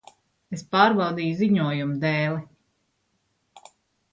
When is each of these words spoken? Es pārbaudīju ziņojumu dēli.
Es 0.55 0.63
pārbaudīju 0.75 1.35
ziņojumu 1.41 1.99
dēli. 2.05 3.69